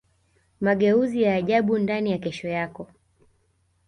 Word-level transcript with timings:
mageuzi 0.61 1.21
ya 1.21 1.35
ajabu 1.35 1.77
ndani 1.77 2.11
ya 2.11 2.17
kesho 2.17 2.47
yako 2.47 2.87